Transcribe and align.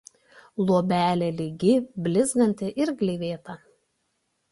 Luobelė 0.69 1.27
lygi 1.41 1.73
blizganti 2.07 2.71
ir 2.85 2.93
gleivėta. 3.03 3.57